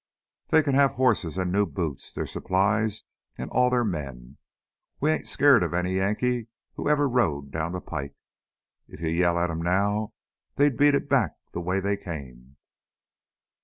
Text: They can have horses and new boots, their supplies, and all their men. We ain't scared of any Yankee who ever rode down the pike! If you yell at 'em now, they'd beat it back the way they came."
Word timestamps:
They 0.47 0.63
can 0.63 0.73
have 0.73 0.93
horses 0.93 1.37
and 1.37 1.51
new 1.51 1.67
boots, 1.67 2.11
their 2.11 2.25
supplies, 2.25 3.03
and 3.37 3.51
all 3.51 3.69
their 3.69 3.83
men. 3.85 4.37
We 4.99 5.11
ain't 5.11 5.27
scared 5.27 5.61
of 5.61 5.75
any 5.75 5.97
Yankee 5.97 6.47
who 6.73 6.89
ever 6.89 7.07
rode 7.07 7.51
down 7.51 7.73
the 7.73 7.81
pike! 7.81 8.15
If 8.87 8.99
you 8.99 9.09
yell 9.09 9.37
at 9.37 9.51
'em 9.51 9.61
now, 9.61 10.13
they'd 10.55 10.75
beat 10.75 10.95
it 10.95 11.07
back 11.07 11.33
the 11.51 11.61
way 11.61 11.79
they 11.79 11.97
came." 11.97 12.55